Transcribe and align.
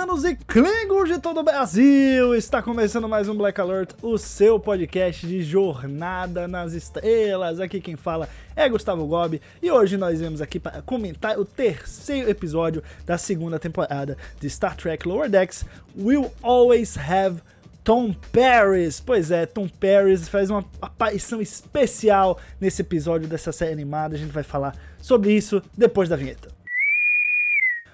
Vulcanos 0.00 0.24
e 0.24 0.34
Klingons 0.34 1.08
de 1.10 1.18
todo 1.18 1.40
o 1.40 1.42
Brasil! 1.42 2.34
Está 2.34 2.62
começando 2.62 3.06
mais 3.06 3.28
um 3.28 3.34
Black 3.34 3.60
Alert, 3.60 3.90
o 4.00 4.16
seu 4.16 4.58
podcast 4.58 5.26
de 5.26 5.42
jornada 5.42 6.48
nas 6.48 6.72
estrelas. 6.72 7.60
Aqui 7.60 7.82
quem 7.82 7.96
fala 7.96 8.26
é 8.56 8.66
Gustavo 8.66 9.06
Gobi 9.06 9.42
e 9.60 9.70
hoje 9.70 9.98
nós 9.98 10.18
viemos 10.18 10.40
aqui 10.40 10.58
para 10.58 10.80
comentar 10.80 11.38
o 11.38 11.44
terceiro 11.44 12.30
episódio 12.30 12.82
da 13.04 13.18
segunda 13.18 13.58
temporada 13.58 14.16
de 14.40 14.48
Star 14.48 14.74
Trek 14.74 15.06
Lower 15.06 15.28
Decks, 15.28 15.66
Will 15.98 16.32
Always 16.42 16.96
Have 16.96 17.42
Tom 17.84 18.14
Paris. 18.32 19.00
Pois 19.00 19.30
é, 19.30 19.44
Tom 19.44 19.68
Paris 19.68 20.28
faz 20.28 20.48
uma 20.48 20.64
aparição 20.80 21.42
especial 21.42 22.38
nesse 22.58 22.80
episódio 22.80 23.28
dessa 23.28 23.52
série 23.52 23.72
animada. 23.72 24.14
A 24.14 24.18
gente 24.18 24.32
vai 24.32 24.44
falar 24.44 24.74
sobre 24.98 25.32
isso 25.32 25.62
depois 25.76 26.08
da 26.08 26.16
vinheta. 26.16 26.59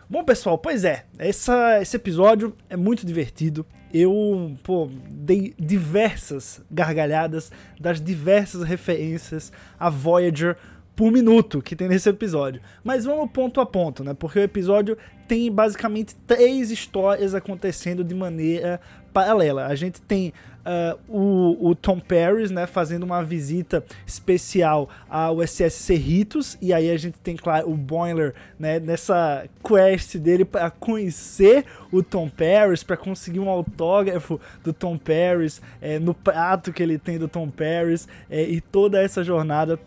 Bom, 0.08 0.22
pessoal, 0.22 0.56
pois 0.56 0.84
é, 0.84 1.04
essa, 1.18 1.82
esse 1.82 1.96
episódio 1.96 2.54
é 2.70 2.76
muito 2.76 3.04
divertido. 3.04 3.66
Eu, 3.92 4.56
pô, 4.62 4.88
dei 5.10 5.52
diversas 5.58 6.62
gargalhadas 6.70 7.50
das 7.80 8.00
diversas 8.00 8.62
referências 8.62 9.50
a 9.76 9.90
Voyager 9.90 10.56
por 10.96 11.12
minuto 11.12 11.60
que 11.60 11.76
tem 11.76 11.86
nesse 11.86 12.08
episódio. 12.08 12.60
Mas 12.82 13.04
vamos 13.04 13.30
ponto 13.30 13.60
a 13.60 13.66
ponto, 13.66 14.02
né? 14.02 14.14
Porque 14.14 14.38
o 14.38 14.42
episódio 14.42 14.96
tem 15.28 15.52
basicamente 15.52 16.16
três 16.26 16.70
histórias 16.70 17.34
acontecendo 17.34 18.02
de 18.02 18.14
maneira 18.14 18.80
paralela. 19.12 19.66
A 19.66 19.74
gente 19.74 20.00
tem 20.00 20.32
uh, 20.66 20.98
o, 21.08 21.70
o, 21.70 21.74
Tom 21.74 21.98
Paris, 21.98 22.50
né, 22.50 22.66
fazendo 22.66 23.02
uma 23.02 23.22
visita 23.22 23.84
especial 24.06 24.88
ao 25.08 25.46
SS 25.46 25.72
Cerritos, 25.72 26.58
e 26.60 26.72
aí 26.72 26.90
a 26.90 26.96
gente 26.96 27.18
tem, 27.20 27.36
claro, 27.36 27.70
o 27.70 27.74
Boiler, 27.74 28.34
né, 28.58 28.78
nessa 28.80 29.46
quest 29.66 30.16
dele 30.16 30.44
para 30.44 30.70
conhecer 30.70 31.64
o 31.90 32.02
Tom 32.02 32.28
Paris, 32.28 32.82
para 32.82 32.96
conseguir 32.96 33.40
um 33.40 33.48
autógrafo 33.48 34.40
do 34.62 34.72
Tom 34.72 34.98
Paris, 34.98 35.62
é, 35.80 35.98
no 35.98 36.12
prato 36.12 36.72
que 36.72 36.82
ele 36.82 36.98
tem 36.98 37.18
do 37.18 37.28
Tom 37.28 37.48
Paris, 37.48 38.08
é, 38.28 38.42
e 38.42 38.60
toda 38.60 39.02
essa 39.02 39.24
jornada 39.24 39.78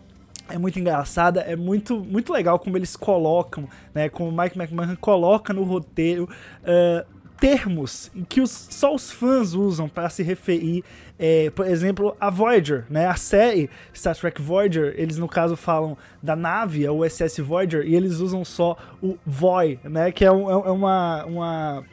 é 0.52 0.58
muito 0.58 0.78
engraçada, 0.78 1.40
é 1.40 1.56
muito, 1.56 1.98
muito 2.00 2.32
legal 2.32 2.58
como 2.58 2.76
eles 2.76 2.96
colocam, 2.96 3.68
né, 3.94 4.08
como 4.08 4.28
o 4.28 4.36
Mike 4.36 4.58
McMahon 4.58 4.96
coloca 4.96 5.52
no 5.52 5.62
roteiro 5.62 6.28
uh, 6.62 7.20
termos 7.40 8.10
que 8.28 8.40
os, 8.40 8.50
só 8.50 8.94
os 8.94 9.10
fãs 9.10 9.54
usam 9.54 9.88
para 9.88 10.10
se 10.10 10.22
referir, 10.22 10.84
é, 11.18 11.48
por 11.50 11.66
exemplo, 11.66 12.14
a 12.20 12.28
Voyager, 12.28 12.84
né, 12.90 13.06
a 13.06 13.16
série 13.16 13.70
Star 13.94 14.14
Trek 14.14 14.40
Voyager, 14.40 14.94
eles 14.96 15.16
no 15.16 15.26
caso 15.26 15.56
falam 15.56 15.96
da 16.22 16.36
nave, 16.36 16.86
a 16.86 16.92
USS 16.92 17.38
Voyager, 17.38 17.86
e 17.86 17.94
eles 17.96 18.20
usam 18.20 18.44
só 18.44 18.76
o 19.02 19.16
Voy, 19.24 19.80
né, 19.84 20.12
que 20.12 20.24
é, 20.24 20.30
um, 20.30 20.50
é 20.50 20.70
uma, 20.70 21.24
uma, 21.24 21.84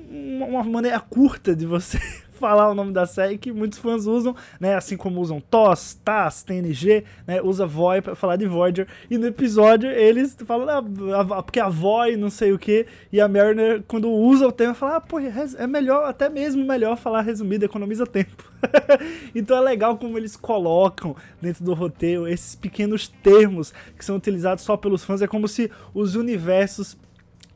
uma 0.00 0.64
maneira 0.64 1.00
curta 1.00 1.54
de 1.54 1.66
você 1.66 1.98
falar 2.40 2.70
o 2.70 2.74
nome 2.74 2.92
da 2.92 3.06
série 3.06 3.38
que 3.38 3.52
muitos 3.52 3.78
fãs 3.78 4.06
usam, 4.06 4.34
né? 4.58 4.74
Assim 4.74 4.96
como 4.96 5.20
usam 5.20 5.40
TOS, 5.40 6.00
TAS, 6.02 6.42
TNG, 6.42 7.04
né? 7.26 7.40
Usa 7.42 7.66
VOI 7.66 8.00
para 8.00 8.14
falar 8.14 8.36
de 8.36 8.46
Voyager. 8.46 8.88
E 9.10 9.18
no 9.18 9.26
episódio 9.26 9.90
eles 9.90 10.36
falam, 10.44 10.66
ah, 11.14 11.42
porque 11.42 11.60
a 11.60 11.68
VOI 11.68 12.16
não 12.16 12.30
sei 12.30 12.52
o 12.52 12.58
que, 12.58 12.86
e 13.12 13.20
a 13.20 13.28
Mariner, 13.28 13.82
quando 13.86 14.10
usa 14.10 14.48
o 14.48 14.52
termo, 14.52 14.74
fala, 14.74 14.96
ah, 14.96 15.00
pô, 15.00 15.20
é 15.20 15.66
melhor, 15.66 16.08
até 16.08 16.28
mesmo 16.28 16.64
melhor 16.64 16.96
falar 16.96 17.20
resumido, 17.20 17.64
economiza 17.64 18.06
tempo. 18.06 18.50
então 19.34 19.56
é 19.56 19.60
legal 19.60 19.98
como 19.98 20.16
eles 20.16 20.36
colocam 20.36 21.14
dentro 21.40 21.64
do 21.64 21.74
roteiro 21.74 22.26
esses 22.26 22.54
pequenos 22.54 23.08
termos 23.08 23.72
que 23.96 24.04
são 24.04 24.16
utilizados 24.16 24.64
só 24.64 24.76
pelos 24.76 25.04
fãs. 25.04 25.20
É 25.20 25.26
como 25.26 25.46
se 25.46 25.70
os 25.92 26.14
universos 26.14 26.96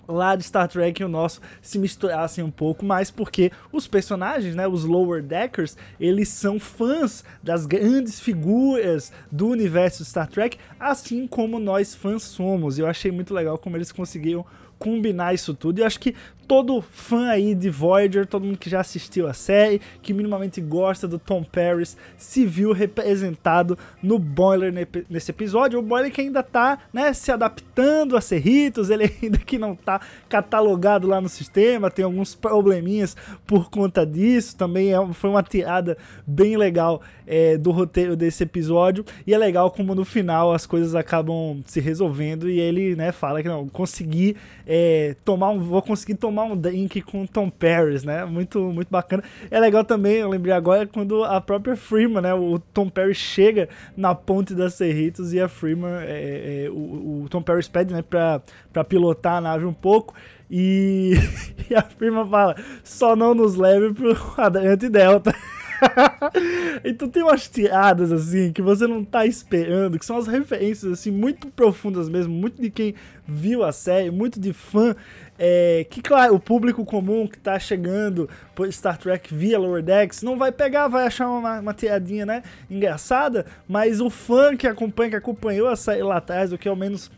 lá 0.06 0.36
de 0.36 0.44
Star 0.44 0.68
Trek 0.68 1.00
e 1.00 1.04
o 1.04 1.08
nosso 1.08 1.40
se 1.60 1.78
misturassem 1.78 2.42
um 2.42 2.50
pouco 2.50 2.84
mais, 2.84 3.10
porque 3.10 3.50
os 3.72 3.86
personagens, 3.86 4.54
né, 4.54 4.66
os 4.66 4.84
Lower 4.84 5.22
Deckers, 5.22 5.76
eles 5.98 6.28
são 6.28 6.58
fãs 6.58 7.24
das 7.42 7.66
grandes 7.66 8.20
figuras 8.20 9.12
do 9.30 9.48
universo 9.48 10.04
Star 10.04 10.28
Trek, 10.28 10.58
assim 10.78 11.26
como 11.26 11.58
nós 11.58 11.94
fãs 11.94 12.22
somos. 12.22 12.78
Eu 12.78 12.86
achei 12.86 13.10
muito 13.10 13.32
legal 13.34 13.58
como 13.58 13.76
eles 13.76 13.92
conseguiram 13.92 14.44
combinar 14.78 15.34
isso 15.34 15.54
tudo. 15.54 15.78
E 15.78 15.82
eu 15.82 15.86
acho 15.86 16.00
que 16.00 16.14
todo 16.46 16.80
fã 16.82 17.28
aí 17.28 17.54
de 17.54 17.70
Voyager, 17.70 18.26
todo 18.26 18.44
mundo 18.44 18.58
que 18.58 18.70
já 18.70 18.80
assistiu 18.80 19.26
a 19.26 19.32
série, 19.32 19.80
que 20.02 20.12
minimamente 20.12 20.60
gosta 20.60 21.08
do 21.08 21.18
Tom 21.18 21.42
Paris, 21.42 21.96
se 22.16 22.44
viu 22.46 22.72
representado 22.72 23.78
no 24.02 24.18
Boiler 24.18 24.72
nesse 25.08 25.30
episódio. 25.30 25.78
O 25.78 25.82
Boiler 25.82 26.12
que 26.12 26.20
ainda 26.20 26.42
tá, 26.42 26.78
né, 26.92 27.12
se 27.12 27.32
adaptando 27.32 28.16
a 28.16 28.20
Cerritos, 28.20 28.90
ele 28.90 29.04
ainda 29.22 29.38
que 29.38 29.58
não 29.58 29.74
tá 29.74 30.00
catalogado 30.28 31.06
lá 31.06 31.20
no 31.20 31.28
sistema, 31.28 31.90
tem 31.90 32.04
alguns 32.04 32.34
probleminhas 32.34 33.16
por 33.46 33.70
conta 33.70 34.04
disso. 34.04 34.56
Também 34.56 34.92
é, 34.92 35.12
foi 35.12 35.30
uma 35.30 35.42
tirada 35.42 35.96
bem 36.26 36.56
legal 36.56 37.00
é, 37.26 37.56
do 37.56 37.70
roteiro 37.70 38.16
desse 38.16 38.42
episódio. 38.42 39.04
E 39.26 39.32
é 39.32 39.38
legal 39.38 39.70
como 39.70 39.94
no 39.94 40.04
final 40.04 40.52
as 40.52 40.66
coisas 40.66 40.94
acabam 40.94 41.62
se 41.66 41.80
resolvendo 41.80 42.48
e 42.48 42.60
ele, 42.60 42.94
né, 42.96 43.12
fala 43.12 43.42
que 43.42 43.48
não, 43.48 43.68
consegui 43.68 44.36
é, 44.66 45.16
tomar 45.24 45.50
um, 45.50 45.58
vou 45.58 45.82
conseguir 45.82 46.14
tomar 46.14 46.33
tomar 46.34 46.44
um 46.44 46.56
drink 46.56 47.00
com 47.02 47.24
Tom 47.26 47.48
Paris, 47.48 48.02
né? 48.02 48.24
Muito, 48.24 48.60
muito 48.60 48.88
bacana. 48.90 49.22
É 49.48 49.60
legal 49.60 49.84
também, 49.84 50.16
eu 50.16 50.28
lembrei 50.28 50.52
agora, 50.52 50.84
quando 50.84 51.22
a 51.22 51.40
própria 51.40 51.76
Freeman, 51.76 52.22
né? 52.22 52.34
O 52.34 52.58
Tom 52.58 52.88
Paris 52.88 53.16
chega 53.16 53.68
na 53.96 54.14
ponte 54.14 54.52
das 54.52 54.74
Cerritos 54.74 55.32
e 55.32 55.40
a 55.40 55.48
Freeman, 55.48 55.92
é, 56.00 56.64
é, 56.64 56.70
o, 56.70 57.22
o, 57.22 57.26
Tom 57.30 57.40
Paris 57.40 57.68
pede, 57.68 57.94
né, 57.94 58.02
pra, 58.02 58.42
pra 58.72 58.82
pilotar 58.82 59.36
a 59.36 59.40
nave 59.40 59.64
um 59.64 59.72
pouco. 59.72 60.14
E, 60.50 61.14
e 61.70 61.74
a 61.74 61.82
Freeman 61.82 62.28
fala: 62.28 62.56
só 62.82 63.14
não 63.14 63.32
nos 63.32 63.54
leve 63.54 63.94
pro 63.94 64.14
quadrante 64.16 64.88
Delta. 64.88 65.32
então 66.84 67.08
tem 67.08 67.22
umas 67.22 67.48
tiradas 67.48 68.12
assim 68.12 68.52
que 68.52 68.62
você 68.62 68.86
não 68.86 69.04
tá 69.04 69.26
esperando, 69.26 69.98
que 69.98 70.06
são 70.06 70.16
as 70.16 70.26
referências 70.26 70.92
assim 70.92 71.10
muito 71.10 71.48
profundas 71.48 72.08
mesmo, 72.08 72.32
muito 72.32 72.60
de 72.60 72.70
quem 72.70 72.94
viu 73.26 73.64
a 73.64 73.72
série, 73.72 74.10
muito 74.10 74.38
de 74.38 74.52
fã 74.52 74.94
é, 75.38 75.84
que, 75.90 76.00
claro, 76.00 76.34
o 76.34 76.40
público 76.40 76.84
comum 76.84 77.26
que 77.26 77.38
tá 77.38 77.58
chegando 77.58 78.28
por 78.54 78.72
Star 78.72 78.96
Trek 78.96 79.34
via 79.34 79.58
Lower 79.58 79.82
Decks 79.82 80.22
não 80.22 80.38
vai 80.38 80.52
pegar, 80.52 80.88
vai 80.88 81.06
achar 81.06 81.28
uma, 81.28 81.58
uma 81.60 81.74
tiradinha, 81.74 82.24
né, 82.24 82.42
engraçada, 82.70 83.44
mas 83.66 84.00
o 84.00 84.08
fã 84.08 84.56
que 84.56 84.66
acompanha, 84.66 85.10
que 85.10 85.16
acompanhou 85.16 85.68
a 85.68 85.76
série 85.76 86.02
lá 86.02 86.18
atrás, 86.18 86.52
o 86.52 86.58
que 86.58 86.68
ao 86.68 86.76
menos 86.76 87.10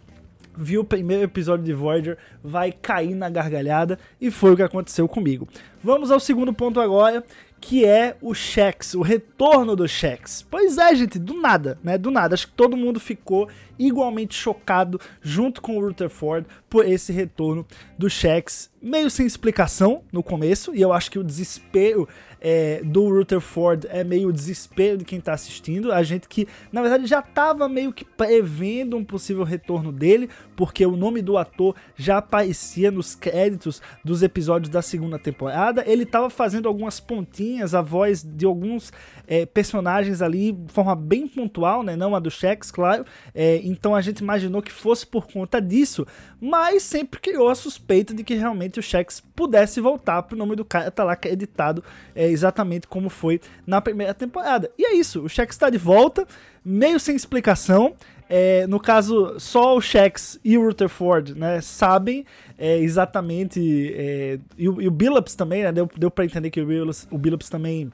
viu 0.56 0.80
o 0.80 0.84
primeiro 0.84 1.24
episódio 1.24 1.66
de 1.66 1.74
Voyager, 1.74 2.16
vai 2.42 2.72
cair 2.72 3.14
na 3.14 3.28
gargalhada, 3.28 3.98
e 4.18 4.30
foi 4.30 4.52
o 4.52 4.56
que 4.56 4.62
aconteceu 4.62 5.06
comigo. 5.06 5.46
Vamos 5.84 6.10
ao 6.10 6.18
segundo 6.18 6.54
ponto 6.54 6.80
agora, 6.80 7.22
que 7.60 7.84
é 7.84 8.16
o 8.20 8.34
Shex, 8.34 8.94
o 8.94 9.02
retorno 9.02 9.74
do 9.74 9.88
Shex. 9.88 10.44
Pois 10.50 10.78
é, 10.78 10.94
gente, 10.94 11.18
do 11.18 11.40
nada, 11.40 11.78
né? 11.82 11.98
Do 11.98 12.10
nada. 12.10 12.34
Acho 12.34 12.48
que 12.48 12.54
todo 12.54 12.76
mundo 12.76 13.00
ficou 13.00 13.48
igualmente 13.78 14.34
chocado 14.34 15.00
junto 15.20 15.60
com 15.60 15.76
o 15.76 15.80
Rutherford 15.80 16.46
por 16.68 16.86
esse 16.86 17.12
retorno 17.12 17.66
do 17.98 18.08
Shex, 18.08 18.70
meio 18.80 19.10
sem 19.10 19.26
explicação 19.26 20.02
no 20.12 20.22
começo, 20.22 20.74
e 20.74 20.80
eu 20.80 20.92
acho 20.92 21.10
que 21.10 21.18
o 21.18 21.24
desespero 21.24 22.08
é, 22.48 22.80
do 22.84 23.08
Rutherford 23.08 23.88
é 23.90 24.04
meio 24.04 24.28
o 24.28 24.32
desespero 24.32 24.98
de 24.98 25.04
quem 25.04 25.20
tá 25.20 25.32
assistindo, 25.32 25.90
a 25.90 26.04
gente 26.04 26.28
que 26.28 26.46
na 26.70 26.80
verdade 26.80 27.04
já 27.04 27.20
tava 27.20 27.68
meio 27.68 27.92
que 27.92 28.04
prevendo 28.04 28.96
um 28.96 29.04
possível 29.04 29.42
retorno 29.42 29.90
dele, 29.90 30.30
porque 30.54 30.86
o 30.86 30.96
nome 30.96 31.20
do 31.20 31.36
ator 31.36 31.74
já 31.96 32.18
aparecia 32.18 32.88
nos 32.92 33.16
créditos 33.16 33.82
dos 34.04 34.22
episódios 34.22 34.68
da 34.68 34.80
segunda 34.80 35.18
temporada, 35.18 35.82
ele 35.88 36.06
tava 36.06 36.30
fazendo 36.30 36.68
algumas 36.68 37.00
pontinhas, 37.00 37.74
a 37.74 37.82
voz 37.82 38.22
de 38.22 38.46
alguns 38.46 38.92
é, 39.26 39.44
personagens 39.44 40.22
ali 40.22 40.52
de 40.52 40.72
forma 40.72 40.94
bem 40.94 41.26
pontual, 41.26 41.82
né, 41.82 41.96
não 41.96 42.14
a 42.14 42.20
do 42.20 42.30
Shex, 42.30 42.70
claro, 42.70 43.04
é, 43.34 43.60
então 43.64 43.92
a 43.92 44.00
gente 44.00 44.20
imaginou 44.20 44.62
que 44.62 44.70
fosse 44.70 45.04
por 45.04 45.26
conta 45.26 45.60
disso, 45.60 46.06
mas 46.40 46.84
sempre 46.84 47.18
criou 47.18 47.48
a 47.48 47.56
suspeita 47.56 48.14
de 48.14 48.22
que 48.22 48.34
realmente 48.34 48.78
o 48.78 48.82
Shex 48.82 49.20
pudesse 49.34 49.80
voltar 49.80 50.22
pro 50.22 50.38
nome 50.38 50.54
do 50.54 50.64
cara 50.64 50.92
tá 50.92 51.02
lá 51.02 51.14
acreditado 51.14 51.82
é, 52.14 52.35
exatamente 52.36 52.86
como 52.86 53.08
foi 53.08 53.40
na 53.66 53.80
primeira 53.80 54.14
temporada. 54.14 54.70
E 54.78 54.84
é 54.84 54.94
isso, 54.94 55.22
o 55.22 55.28
Shax 55.28 55.54
está 55.54 55.70
de 55.70 55.78
volta, 55.78 56.26
meio 56.64 57.00
sem 57.00 57.16
explicação. 57.16 57.94
É, 58.28 58.66
no 58.66 58.80
caso, 58.80 59.38
só 59.38 59.76
o 59.76 59.80
Shax 59.80 60.40
e 60.44 60.58
o 60.58 60.64
Rutherford 60.64 61.38
né, 61.38 61.60
sabem 61.60 62.24
é, 62.58 62.78
exatamente. 62.78 63.92
É, 63.96 64.38
e, 64.58 64.68
o, 64.68 64.80
e 64.82 64.88
o 64.88 64.90
Billups 64.90 65.34
também, 65.34 65.62
né, 65.62 65.72
deu, 65.72 65.88
deu 65.96 66.10
para 66.10 66.24
entender 66.24 66.50
que 66.50 66.60
o 66.60 66.66
Billups, 66.66 67.06
o 67.10 67.18
Billups 67.18 67.48
também 67.48 67.90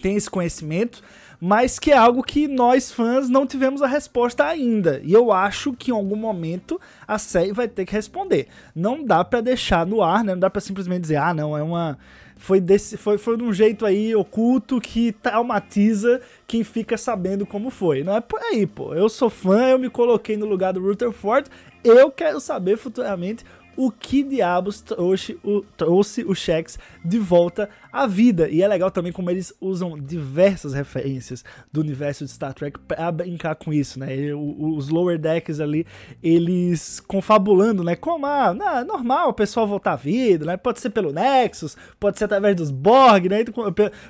tem 0.00 0.16
esse 0.16 0.30
conhecimento, 0.30 1.02
mas 1.40 1.78
que 1.78 1.90
é 1.90 1.96
algo 1.96 2.22
que 2.22 2.46
nós 2.46 2.92
fãs 2.92 3.28
não 3.28 3.46
tivemos 3.46 3.82
a 3.82 3.86
resposta 3.86 4.44
ainda. 4.44 5.00
E 5.04 5.12
eu 5.12 5.32
acho 5.32 5.72
que 5.72 5.90
em 5.90 5.94
algum 5.94 6.16
momento 6.16 6.80
a 7.06 7.18
série 7.18 7.52
vai 7.52 7.68
ter 7.68 7.86
que 7.86 7.92
responder. 7.92 8.48
Não 8.74 9.04
dá 9.04 9.24
para 9.24 9.40
deixar 9.40 9.86
no 9.86 10.02
ar, 10.02 10.22
né? 10.22 10.32
Não 10.32 10.40
dá 10.40 10.50
para 10.50 10.60
simplesmente 10.60 11.02
dizer, 11.02 11.16
ah, 11.16 11.32
não, 11.32 11.56
é 11.56 11.62
uma 11.62 11.98
foi, 12.40 12.58
desse, 12.58 12.96
foi, 12.96 13.18
foi 13.18 13.36
de 13.36 13.44
um 13.44 13.52
jeito 13.52 13.84
aí 13.84 14.16
oculto 14.16 14.80
que 14.80 15.12
traumatiza 15.12 16.22
quem 16.46 16.64
fica 16.64 16.96
sabendo 16.96 17.44
como 17.44 17.68
foi. 17.68 18.02
Não 18.02 18.16
é 18.16 18.20
por 18.20 18.40
aí, 18.40 18.66
pô. 18.66 18.94
Eu 18.94 19.10
sou 19.10 19.28
fã, 19.28 19.68
eu 19.68 19.78
me 19.78 19.90
coloquei 19.90 20.38
no 20.38 20.46
lugar 20.46 20.72
do 20.72 20.80
Rutherford, 20.80 21.50
eu 21.84 22.10
quero 22.10 22.40
saber 22.40 22.78
futuramente 22.78 23.44
o 23.76 23.90
que 23.90 24.22
diabos 24.22 24.80
trouxe 24.80 25.38
o, 25.42 25.62
trouxe 25.76 26.24
o 26.24 26.34
Shax 26.34 26.78
de 27.04 27.18
volta 27.18 27.68
à 27.92 28.06
vida. 28.06 28.48
E 28.48 28.62
é 28.62 28.68
legal 28.68 28.90
também 28.90 29.12
como 29.12 29.30
eles 29.30 29.52
usam 29.60 29.98
diversas 29.98 30.74
referências 30.74 31.44
do 31.72 31.80
universo 31.80 32.24
de 32.24 32.30
Star 32.30 32.54
Trek 32.54 32.78
para 32.80 33.10
brincar 33.10 33.54
com 33.54 33.72
isso, 33.72 33.98
né? 33.98 34.08
Os 34.34 34.88
Lower 34.88 35.18
Decks 35.18 35.60
ali, 35.60 35.86
eles 36.22 37.00
confabulando, 37.00 37.82
né? 37.82 37.96
Como, 37.96 38.26
ah, 38.26 38.52
não, 38.54 38.78
é 38.78 38.84
normal 38.84 39.30
o 39.30 39.34
pessoal 39.34 39.66
voltar 39.66 39.92
à 39.92 39.96
vida, 39.96 40.44
né? 40.44 40.56
Pode 40.56 40.80
ser 40.80 40.90
pelo 40.90 41.12
Nexus, 41.12 41.76
pode 41.98 42.18
ser 42.18 42.24
através 42.24 42.56
dos 42.56 42.70
Borg, 42.70 43.28
né? 43.28 43.44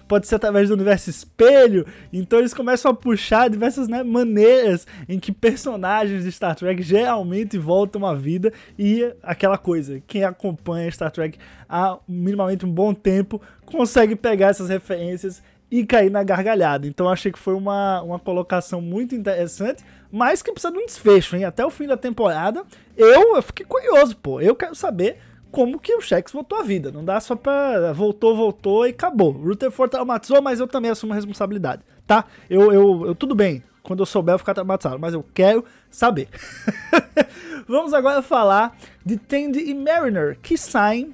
Pode 0.08 0.26
ser 0.26 0.36
através 0.36 0.68
do 0.68 0.74
universo 0.74 1.10
espelho. 1.10 1.86
Então 2.12 2.38
eles 2.38 2.54
começam 2.54 2.90
a 2.90 2.94
puxar 2.94 3.48
diversas 3.48 3.88
né, 3.88 4.02
maneiras 4.02 4.86
em 5.08 5.18
que 5.18 5.32
personagens 5.32 6.24
de 6.24 6.32
Star 6.32 6.54
Trek 6.54 6.82
geralmente 6.82 7.58
voltam 7.58 8.04
à 8.04 8.14
vida 8.14 8.52
e 8.78 9.12
aquela 9.22 9.50
coisa, 9.58 10.02
quem 10.06 10.25
acompanha 10.25 10.91
Star 10.91 11.11
Trek 11.11 11.38
há 11.69 11.99
minimamente 12.08 12.64
um 12.67 12.70
bom 12.70 12.93
tempo 12.94 13.41
consegue 13.64 14.17
pegar 14.17 14.49
essas 14.49 14.69
referências 14.69 15.43
e 15.70 15.85
cair 15.87 16.11
na 16.11 16.23
gargalhada. 16.23 16.87
Então 16.87 17.08
achei 17.08 17.31
que 17.31 17.38
foi 17.38 17.55
uma, 17.55 18.02
uma 18.02 18.19
colocação 18.19 18.81
muito 18.81 19.14
interessante, 19.14 19.85
mas 20.11 20.43
que 20.43 20.50
precisa 20.50 20.73
de 20.73 20.79
um 20.79 20.87
desfecho, 20.87 21.37
hein? 21.37 21.44
Até 21.44 21.64
o 21.64 21.70
fim 21.70 21.87
da 21.87 21.97
temporada, 21.97 22.64
eu, 22.97 23.37
eu 23.37 23.43
fiquei 23.43 23.64
curioso, 23.64 24.17
pô. 24.17 24.41
Eu 24.41 24.56
quero 24.56 24.75
saber 24.75 25.19
como 25.50 25.79
que 25.79 25.94
o 25.94 26.00
Shex 26.00 26.32
voltou 26.32 26.58
à 26.58 26.62
vida. 26.62 26.91
Não 26.91 27.05
dá 27.05 27.20
só 27.20 27.37
pra. 27.37 27.93
Voltou, 27.93 28.37
voltou 28.37 28.87
e 28.87 28.91
acabou. 28.91 29.31
Rutherford 29.31 29.91
traumatizou, 29.93 30.43
mas 30.43 30.61
eu 30.61 30.67
também 30.67 30.91
assumo 30.91 31.12
a 31.12 31.17
responsabilidade, 31.17 31.82
tá? 32.06 32.25
Eu, 32.49 32.73
eu, 32.73 33.06
eu 33.06 33.14
tudo 33.14 33.35
bem. 33.35 33.62
Quando 33.90 33.98
eu 33.98 34.06
souber, 34.06 34.37
eu 34.37 34.38
ficar 34.38 34.54
traumatizado, 34.54 35.00
mas 35.00 35.14
eu 35.14 35.26
quero 35.34 35.64
saber. 35.90 36.28
Vamos 37.66 37.92
agora 37.92 38.22
falar 38.22 38.78
de 39.04 39.16
Tandy 39.16 39.69
e 39.69 39.75
Mariner, 39.75 40.38
que 40.40 40.56
saem 40.56 41.12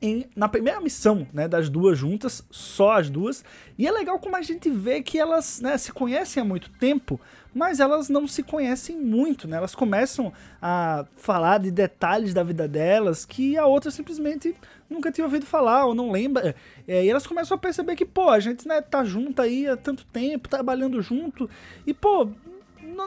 em, 0.00 0.26
na 0.34 0.48
primeira 0.48 0.80
missão, 0.80 1.26
né, 1.32 1.48
das 1.48 1.68
duas 1.68 1.98
juntas, 1.98 2.44
só 2.50 2.92
as 2.92 3.10
duas. 3.10 3.44
E 3.76 3.86
é 3.86 3.90
legal 3.90 4.18
como 4.18 4.36
a 4.36 4.42
gente 4.42 4.70
vê 4.70 5.02
que 5.02 5.18
elas 5.18 5.60
né, 5.60 5.76
se 5.76 5.92
conhecem 5.92 6.40
há 6.40 6.44
muito 6.44 6.70
tempo, 6.70 7.20
mas 7.54 7.80
elas 7.80 8.08
não 8.08 8.26
se 8.26 8.42
conhecem 8.42 8.96
muito, 8.96 9.48
né? 9.48 9.56
Elas 9.56 9.74
começam 9.74 10.32
a 10.62 11.06
falar 11.16 11.58
de 11.58 11.70
detalhes 11.70 12.32
da 12.32 12.42
vida 12.42 12.68
delas 12.68 13.24
que 13.24 13.56
a 13.56 13.66
outra 13.66 13.90
simplesmente 13.90 14.54
nunca 14.88 15.10
tinha 15.10 15.24
ouvido 15.24 15.46
falar 15.46 15.86
ou 15.86 15.94
não 15.94 16.10
lembra. 16.10 16.54
É, 16.86 17.04
e 17.04 17.10
elas 17.10 17.26
começam 17.26 17.56
a 17.56 17.58
perceber 17.58 17.96
que, 17.96 18.04
pô, 18.04 18.28
a 18.28 18.38
gente 18.38 18.66
né, 18.68 18.80
tá 18.80 19.04
junto 19.04 19.42
aí 19.42 19.66
há 19.66 19.76
tanto 19.76 20.04
tempo, 20.06 20.48
trabalhando 20.48 21.02
junto, 21.02 21.50
e, 21.86 21.92
pô, 21.92 22.28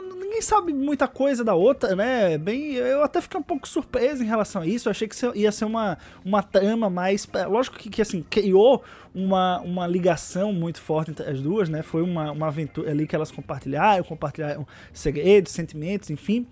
ninguém 0.00 0.40
sabe 0.40 0.72
muita 0.72 1.06
coisa 1.06 1.44
da 1.44 1.54
outra, 1.54 1.94
né? 1.94 2.38
Bem, 2.38 2.74
eu 2.74 3.02
até 3.02 3.20
fiquei 3.20 3.38
um 3.38 3.42
pouco 3.42 3.68
surpreso 3.68 4.22
em 4.22 4.26
relação 4.26 4.62
a 4.62 4.66
isso. 4.66 4.88
Eu 4.88 4.90
achei 4.90 5.06
que 5.06 5.16
ia 5.34 5.52
ser 5.52 5.64
uma, 5.64 5.98
uma 6.24 6.42
trama 6.42 6.88
mais. 6.88 7.28
Lógico 7.48 7.76
que, 7.76 7.90
que 7.90 8.02
assim, 8.02 8.24
criou 8.28 8.82
uma, 9.14 9.60
uma 9.60 9.86
ligação 9.86 10.52
muito 10.52 10.80
forte 10.80 11.10
entre 11.10 11.28
as 11.28 11.40
duas, 11.42 11.68
né? 11.68 11.82
Foi 11.82 12.02
uma, 12.02 12.32
uma 12.32 12.46
aventura 12.48 12.90
ali 12.90 13.06
que 13.06 13.14
elas 13.14 13.30
compartilharam, 13.30 14.02
compartilharam 14.04 14.66
segredos, 14.92 15.52
sentimentos, 15.52 16.10
enfim. 16.10 16.46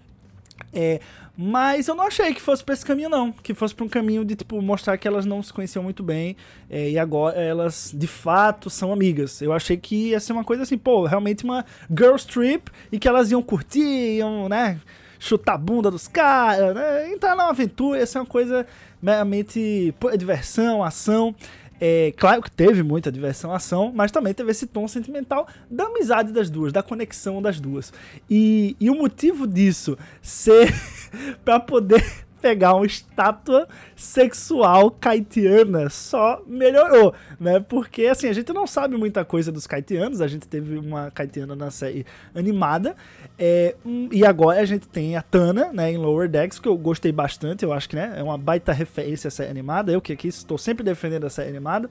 É, 0.73 1.01
mas 1.37 1.89
eu 1.89 1.95
não 1.95 2.07
achei 2.07 2.35
que 2.35 2.41
fosse 2.41 2.62
pra 2.62 2.75
esse 2.75 2.85
caminho, 2.85 3.09
não. 3.09 3.33
Que 3.33 3.55
fosse 3.55 3.75
pra 3.75 3.85
um 3.85 3.89
caminho 3.89 4.25
de, 4.25 4.37
tipo, 4.37 4.61
mostrar 4.61 4.99
que 4.99 5.09
elas 5.09 5.25
não 5.25 5.43
se 5.43 5.53
conheciam 5.53 5.83
muito 5.83 6.03
bem 6.03 6.37
é, 6.69 6.91
e 6.91 6.99
agora 6.99 7.41
elas, 7.41 7.93
de 7.95 8.07
fato, 8.07 8.69
são 8.69 8.93
amigas. 8.93 9.41
Eu 9.41 9.53
achei 9.53 9.77
que 9.77 10.11
ia 10.11 10.21
ser 10.21 10.33
uma 10.33 10.45
coisa 10.45 10.62
assim, 10.65 10.77
pô, 10.77 11.07
realmente 11.07 11.45
uma 11.45 11.65
girls 11.89 12.27
trip 12.27 12.71
e 12.93 12.99
que 12.99 13.09
elas 13.09 13.31
iam 13.31 13.43
curtir, 13.43 14.19
iam, 14.19 14.49
né, 14.49 14.79
chutar 15.19 15.55
a 15.55 15.59
bunda 15.59 15.91
dos 15.91 16.07
caras, 16.09 16.75
né, 16.75 17.13
entrar 17.13 17.37
numa 17.37 17.51
aventura, 17.51 17.99
ia 17.99 18.06
ser 18.06 18.19
uma 18.19 18.27
coisa 18.27 18.67
meramente 19.03 19.95
pô, 19.99 20.11
diversão, 20.17 20.85
ação. 20.85 21.35
É, 21.81 22.12
claro 22.17 22.43
que 22.43 22.50
teve 22.50 22.82
muita 22.82 23.11
diversão, 23.11 23.53
ação, 23.53 23.91
mas 23.94 24.12
também 24.12 24.35
teve 24.35 24.50
esse 24.50 24.67
tom 24.67 24.87
sentimental 24.87 25.49
da 25.71 25.85
amizade 25.85 26.32
das 26.32 26.50
duas, 26.50 26.73
da 26.73 26.82
conexão 26.82 27.41
das 27.41 27.59
duas. 27.59 27.93
E, 28.29 28.77
e 28.79 28.91
o 28.91 28.94
motivo 28.94 29.47
disso 29.47 29.97
ser 30.21 30.73
para 31.44 31.59
poder 31.59 32.05
pegar 32.41 32.75
uma 32.75 32.87
estátua 32.87 33.69
sexual 33.95 34.91
kaitiana 34.91 35.91
só 35.91 36.43
melhorou, 36.47 37.15
né? 37.39 37.61
Porque 37.61 38.07
assim, 38.07 38.29
a 38.29 38.33
gente 38.33 38.53
não 38.53 38.67
sabe 38.67 38.97
muita 38.97 39.25
coisa 39.25 39.53
dos 39.53 39.67
kaitianos, 39.67 40.21
a 40.21 40.29
gente 40.29 40.49
teve 40.49 40.79
uma 40.79 41.11
kaitiana 41.11 41.55
na 41.55 41.71
série 41.71 42.07
animada, 42.35 42.97
é, 43.39 43.75
e 44.11 44.25
agora 44.25 44.61
a 44.61 44.65
gente 44.65 44.89
tem 44.89 45.17
a 45.17 45.23
Tana, 45.23 45.73
né, 45.73 45.93
em 45.93 45.97
Lower 45.97 46.29
Decks, 46.29 46.59
que 46.59 46.69
eu 46.69 46.77
gostei 46.77 47.13
bastante, 47.13 47.65
eu 47.65 47.73
acho 47.73 47.89
que 47.89 47.97
né, 47.97 48.15
é 48.17 48.23
uma 48.23 48.39
baita 48.39 48.73
referência 48.73 49.29
a 49.29 49.31
série 49.31 49.51
animada, 49.51 49.93
eu 49.93 50.01
que 50.01 50.13
aqui 50.13 50.29
estou 50.29 50.59
sempre 50.59 50.85
defendendo 50.85 51.25
a 51.25 51.31
série 51.31 51.51
animada. 51.51 51.89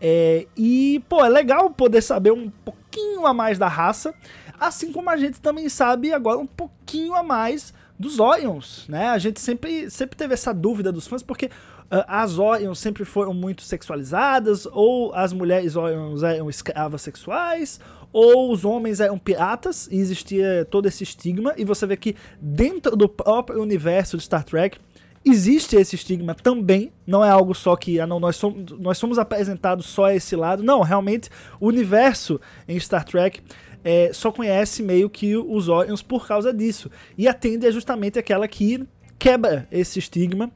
É, 0.00 0.46
e, 0.56 1.02
pô, 1.08 1.22
é 1.22 1.28
legal 1.28 1.68
poder 1.70 2.00
saber 2.00 2.32
um 2.32 2.48
pouquinho 2.48 3.26
a 3.26 3.34
mais 3.34 3.58
da 3.58 3.68
raça, 3.68 4.14
assim 4.58 4.92
como 4.92 5.10
a 5.10 5.16
gente 5.16 5.40
também 5.40 5.68
sabe 5.68 6.12
agora 6.12 6.38
um 6.38 6.46
pouquinho 6.46 7.14
a 7.14 7.22
mais 7.22 7.74
dos 8.00 8.18
Orions, 8.18 8.86
né? 8.88 9.08
A 9.08 9.18
gente 9.18 9.38
sempre, 9.38 9.90
sempre 9.90 10.16
teve 10.16 10.32
essa 10.32 10.54
dúvida 10.54 10.90
dos 10.90 11.06
fãs, 11.06 11.22
porque 11.22 11.46
uh, 11.46 12.02
as 12.08 12.38
Orions 12.38 12.78
sempre 12.78 13.04
foram 13.04 13.34
muito 13.34 13.60
sexualizadas, 13.60 14.66
ou 14.72 15.12
as 15.12 15.34
mulheres 15.34 15.76
Orions 15.76 16.22
eram 16.22 16.48
escravas 16.48 17.02
sexuais, 17.02 17.78
ou 18.10 18.50
os 18.50 18.64
homens 18.64 19.00
eram 19.00 19.18
piratas, 19.18 19.86
e 19.92 19.96
existia 19.96 20.66
todo 20.70 20.86
esse 20.86 21.04
estigma, 21.04 21.52
e 21.58 21.64
você 21.64 21.86
vê 21.86 21.94
que 21.94 22.16
dentro 22.40 22.96
do 22.96 23.06
próprio 23.06 23.60
universo 23.60 24.16
de 24.16 24.22
Star 24.22 24.44
Trek, 24.44 24.78
existe 25.24 25.76
esse 25.76 25.94
estigma 25.96 26.34
também, 26.34 26.92
não 27.06 27.24
é 27.24 27.28
algo 27.28 27.54
só 27.54 27.76
que 27.76 28.00
ah, 28.00 28.06
não, 28.06 28.18
nós, 28.18 28.36
somos, 28.36 28.72
nós 28.78 28.98
somos 28.98 29.18
apresentados 29.18 29.86
só 29.86 30.06
a 30.06 30.14
esse 30.14 30.34
lado, 30.34 30.62
não, 30.62 30.80
realmente 30.80 31.28
o 31.58 31.66
universo 31.66 32.40
em 32.66 32.78
Star 32.78 33.04
Trek 33.04 33.40
é, 33.84 34.10
só 34.12 34.30
conhece 34.30 34.82
meio 34.82 35.08
que 35.08 35.36
os 35.36 35.68
Orions 35.68 36.02
por 36.02 36.26
causa 36.26 36.52
disso. 36.52 36.90
E 37.16 37.26
a 37.26 37.34
Tende 37.34 37.66
é 37.66 37.72
justamente 37.72 38.18
aquela 38.18 38.46
que 38.46 38.86
quebra 39.18 39.66
esse 39.70 39.98
estigma 39.98 40.50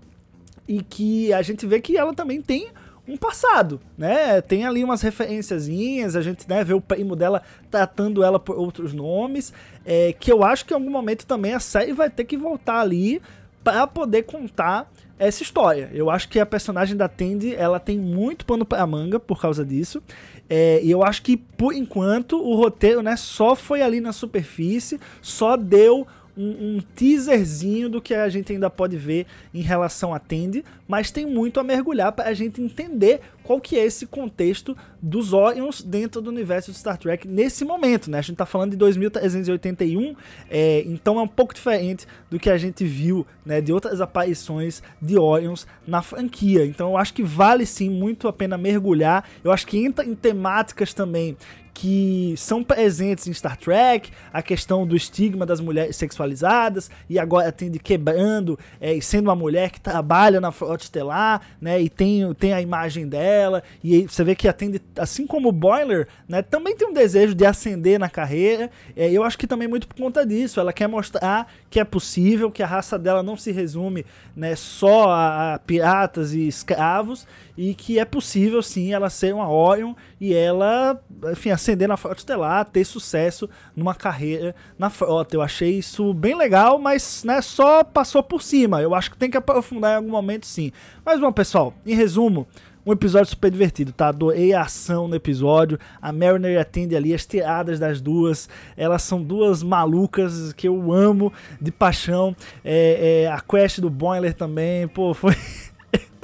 e 0.66 0.82
que 0.82 1.32
a 1.32 1.42
gente 1.42 1.66
vê 1.66 1.80
que 1.80 1.96
ela 1.96 2.14
também 2.14 2.40
tem 2.40 2.68
um 3.06 3.18
passado, 3.18 3.80
né? 3.98 4.40
Tem 4.40 4.64
ali 4.64 4.82
umas 4.82 5.02
referenciazinhas, 5.02 6.16
a 6.16 6.22
gente 6.22 6.48
né, 6.48 6.64
vê 6.64 6.72
o 6.72 6.80
primo 6.80 7.14
dela 7.14 7.42
tratando 7.70 8.24
ela 8.24 8.40
por 8.40 8.58
outros 8.58 8.94
nomes, 8.94 9.52
é, 9.84 10.14
que 10.14 10.32
eu 10.32 10.42
acho 10.42 10.64
que 10.64 10.72
em 10.72 10.76
algum 10.76 10.90
momento 10.90 11.26
também 11.26 11.52
a 11.52 11.60
série 11.60 11.92
vai 11.92 12.08
ter 12.08 12.24
que 12.24 12.36
voltar 12.36 12.80
ali 12.80 13.20
para 13.64 13.86
poder 13.86 14.24
contar 14.24 14.92
essa 15.18 15.42
história. 15.42 15.90
Eu 15.92 16.10
acho 16.10 16.28
que 16.28 16.38
a 16.38 16.46
personagem 16.46 16.96
da 16.96 17.08
Tandy, 17.08 17.54
ela 17.54 17.80
tem 17.80 17.98
muito 17.98 18.44
pano 18.44 18.64
para 18.64 18.86
manga 18.86 19.18
por 19.18 19.40
causa 19.40 19.64
disso. 19.64 20.02
É, 20.48 20.80
e 20.82 20.90
eu 20.90 21.02
acho 21.02 21.22
que, 21.22 21.36
por 21.36 21.72
enquanto, 21.72 22.36
o 22.36 22.54
roteiro 22.54 23.02
né, 23.02 23.16
só 23.16 23.56
foi 23.56 23.80
ali 23.80 24.00
na 24.00 24.12
superfície, 24.12 25.00
só 25.22 25.56
deu 25.56 26.06
um, 26.36 26.76
um, 26.76 26.80
teaserzinho 26.94 27.88
do 27.88 28.02
que 28.02 28.12
a 28.12 28.28
gente 28.28 28.52
ainda 28.52 28.68
pode 28.68 28.96
ver 28.96 29.26
em 29.52 29.62
relação 29.62 30.12
a 30.12 30.18
Tandy, 30.18 30.64
mas 30.86 31.10
tem 31.10 31.24
muito 31.24 31.60
a 31.60 31.64
mergulhar 31.64 32.12
para 32.12 32.28
a 32.28 32.34
gente 32.34 32.60
entender 32.60 33.20
qual 33.44 33.60
que 33.60 33.78
é 33.78 33.84
esse 33.84 34.06
contexto 34.06 34.76
dos 35.00 35.32
Orions 35.32 35.82
dentro 35.82 36.20
do 36.20 36.30
universo 36.30 36.72
de 36.72 36.78
Star 36.78 36.98
Trek 36.98 37.28
nesse 37.28 37.64
momento, 37.64 38.10
né? 38.10 38.18
A 38.18 38.22
gente 38.22 38.36
tá 38.36 38.46
falando 38.46 38.70
de 38.72 38.76
2381, 38.78 40.16
é, 40.50 40.82
então 40.86 41.18
é 41.18 41.22
um 41.22 41.28
pouco 41.28 41.54
diferente 41.54 42.06
do 42.30 42.38
que 42.38 42.48
a 42.50 42.56
gente 42.56 42.84
viu, 42.84 43.26
né, 43.44 43.60
de 43.60 43.72
outras 43.72 44.00
aparições 44.00 44.82
de 45.00 45.18
Orions 45.18 45.66
na 45.86 46.02
franquia. 46.02 46.64
Então 46.64 46.90
eu 46.90 46.96
acho 46.96 47.12
que 47.12 47.22
vale 47.22 47.66
sim 47.66 47.90
muito 47.90 48.26
a 48.26 48.32
pena 48.32 48.56
mergulhar. 48.56 49.28
Eu 49.44 49.52
acho 49.52 49.66
que 49.66 49.78
entra 49.78 50.04
em 50.04 50.14
temáticas 50.14 50.94
também 50.94 51.36
que 51.74 52.34
são 52.36 52.62
presentes 52.62 53.26
em 53.26 53.32
Star 53.32 53.56
Trek, 53.56 54.10
a 54.32 54.40
questão 54.40 54.86
do 54.86 54.94
estigma 54.94 55.44
das 55.44 55.60
mulheres 55.60 55.96
sexualizadas, 55.96 56.88
e 57.10 57.18
agora 57.18 57.50
tem 57.50 57.68
de 57.68 57.80
quebrando, 57.80 58.56
é, 58.80 58.98
sendo 59.00 59.26
uma 59.26 59.34
mulher 59.34 59.70
que 59.70 59.80
trabalha 59.80 60.40
na 60.40 60.52
frota 60.52 60.84
estelar, 60.84 61.42
né, 61.60 61.82
e 61.82 61.88
tem, 61.88 62.32
tem 62.34 62.52
a 62.52 62.62
imagem 62.62 63.08
dela, 63.08 63.62
e 63.82 64.02
você 64.02 64.22
vê 64.22 64.36
que 64.36 64.46
atende 64.46 64.80
assim 64.96 65.26
como 65.26 65.48
o 65.48 65.52
Boiler, 65.52 66.06
né, 66.28 66.40
também 66.42 66.76
tem 66.76 66.88
um 66.88 66.92
desejo 66.92 67.34
de 67.34 67.44
ascender 67.44 67.98
na 67.98 68.08
carreira. 68.08 68.70
É, 68.96 69.10
eu 69.10 69.24
acho 69.24 69.36
que 69.36 69.46
também 69.46 69.66
muito 69.66 69.88
por 69.88 69.96
conta 69.96 70.24
disso. 70.24 70.60
Ela 70.60 70.72
quer 70.72 70.86
mostrar 70.86 71.52
que 71.68 71.80
é 71.80 71.84
possível, 71.84 72.50
que 72.50 72.62
a 72.62 72.66
raça 72.66 72.98
dela 72.98 73.22
não 73.22 73.36
se 73.36 73.50
resume 73.50 74.06
né, 74.36 74.54
só 74.54 75.10
a, 75.10 75.54
a 75.54 75.58
piratas 75.58 76.32
e 76.32 76.46
escravos 76.46 77.26
e 77.56 77.74
que 77.74 77.98
é 77.98 78.04
possível 78.04 78.62
sim 78.62 78.92
ela 78.92 79.08
ser 79.08 79.34
uma 79.34 79.50
Orion 79.50 79.94
e 80.20 80.34
ela, 80.34 81.00
enfim, 81.30 81.50
ascender 81.64 81.88
na 81.88 81.96
frota 81.96 82.18
estelar, 82.18 82.64
ter 82.66 82.84
sucesso 82.84 83.48
numa 83.74 83.94
carreira 83.94 84.54
na 84.78 84.90
frota. 84.90 85.34
Eu 85.34 85.42
achei 85.42 85.78
isso 85.78 86.12
bem 86.12 86.36
legal, 86.36 86.78
mas 86.78 87.24
né, 87.24 87.40
só 87.40 87.82
passou 87.82 88.22
por 88.22 88.42
cima. 88.42 88.82
Eu 88.82 88.94
acho 88.94 89.10
que 89.10 89.16
tem 89.16 89.30
que 89.30 89.36
aprofundar 89.36 89.92
em 89.92 89.96
algum 89.96 90.10
momento 90.10 90.46
sim. 90.46 90.70
Mas 91.04 91.18
bom, 91.18 91.32
pessoal, 91.32 91.72
em 91.86 91.94
resumo, 91.94 92.46
um 92.86 92.92
episódio 92.92 93.30
super 93.30 93.50
divertido, 93.50 93.92
tá? 93.92 94.08
Adorei 94.08 94.52
a 94.52 94.62
ação 94.62 95.08
no 95.08 95.14
episódio. 95.14 95.78
A 96.02 96.12
Mariner 96.12 96.60
atende 96.60 96.94
ali 96.94 97.14
as 97.14 97.24
tiradas 97.24 97.78
das 97.78 98.00
duas. 98.00 98.48
Elas 98.76 99.02
são 99.02 99.22
duas 99.22 99.62
malucas 99.62 100.52
que 100.52 100.68
eu 100.68 100.92
amo 100.92 101.32
de 101.58 101.72
paixão. 101.72 102.36
É, 102.62 103.22
é, 103.24 103.32
a 103.32 103.40
quest 103.40 103.80
do 103.80 103.88
Boiler 103.88 104.34
também, 104.34 104.86
pô, 104.86 105.14
foi. 105.14 105.34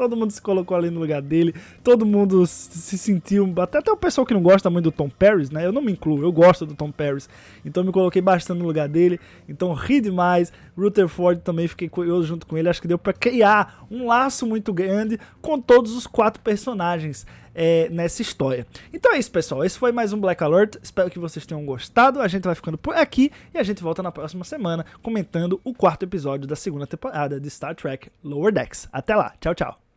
Todo 0.00 0.16
mundo 0.16 0.30
se 0.30 0.40
colocou 0.40 0.74
ali 0.74 0.88
no 0.88 0.98
lugar 0.98 1.20
dele, 1.20 1.54
todo 1.84 2.06
mundo 2.06 2.46
se 2.46 2.96
sentiu, 2.96 3.52
até, 3.58 3.78
até 3.78 3.92
o 3.92 3.96
pessoal 3.96 4.26
que 4.26 4.32
não 4.32 4.40
gosta 4.42 4.70
muito 4.70 4.84
do 4.84 4.92
Tom 4.92 5.10
Paris, 5.10 5.50
né? 5.50 5.66
Eu 5.66 5.72
não 5.72 5.82
me 5.82 5.92
incluo, 5.92 6.22
eu 6.22 6.32
gosto 6.32 6.64
do 6.64 6.74
Tom 6.74 6.90
Paris, 6.90 7.28
então 7.66 7.84
me 7.84 7.92
coloquei 7.92 8.22
bastante 8.22 8.60
no 8.60 8.66
lugar 8.66 8.88
dele, 8.88 9.20
então 9.46 9.74
ri 9.74 10.00
demais. 10.00 10.50
Rutherford 10.74 11.42
também 11.42 11.68
fiquei 11.68 11.86
curioso 11.86 12.26
junto 12.26 12.46
com 12.46 12.56
ele, 12.56 12.70
acho 12.70 12.80
que 12.80 12.88
deu 12.88 12.98
para 12.98 13.12
criar 13.12 13.84
um 13.90 14.06
laço 14.06 14.46
muito 14.46 14.72
grande 14.72 15.20
com 15.42 15.60
todos 15.60 15.94
os 15.94 16.06
quatro 16.06 16.42
personagens. 16.42 17.26
É, 17.52 17.88
nessa 17.90 18.22
história. 18.22 18.64
Então 18.94 19.12
é 19.12 19.18
isso, 19.18 19.30
pessoal. 19.30 19.64
Esse 19.64 19.76
foi 19.76 19.90
mais 19.90 20.12
um 20.12 20.20
Black 20.20 20.42
Alert. 20.42 20.76
Espero 20.80 21.10
que 21.10 21.18
vocês 21.18 21.44
tenham 21.44 21.66
gostado. 21.66 22.22
A 22.22 22.28
gente 22.28 22.44
vai 22.44 22.54
ficando 22.54 22.78
por 22.78 22.94
aqui 22.94 23.32
e 23.52 23.58
a 23.58 23.62
gente 23.64 23.82
volta 23.82 24.04
na 24.04 24.12
próxima 24.12 24.44
semana 24.44 24.86
comentando 25.02 25.60
o 25.64 25.74
quarto 25.74 26.04
episódio 26.04 26.46
da 26.46 26.54
segunda 26.54 26.86
temporada 26.86 27.40
de 27.40 27.50
Star 27.50 27.74
Trek 27.74 28.08
Lower 28.22 28.52
Decks. 28.52 28.88
Até 28.92 29.16
lá. 29.16 29.34
Tchau, 29.40 29.52
tchau. 29.52 29.89